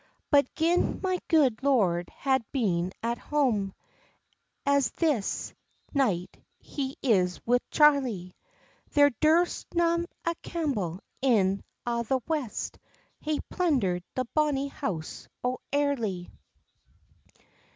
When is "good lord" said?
1.27-2.09